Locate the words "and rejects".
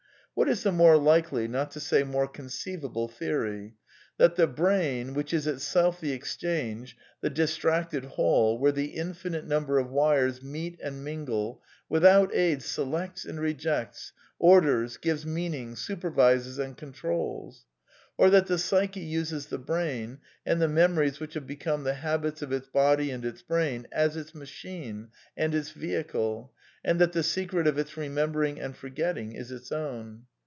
13.25-14.13